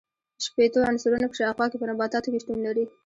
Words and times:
شپیتو 0.45 0.85
عنصرونو 0.89 1.29
په 1.29 1.35
شاوخوا 1.39 1.65
کې 1.69 1.77
په 1.79 1.85
نباتاتو 1.91 2.31
کې 2.31 2.41
شتون 2.43 2.57
لري. 2.67 2.85